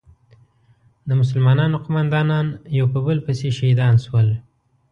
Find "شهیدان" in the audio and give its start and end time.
3.57-3.95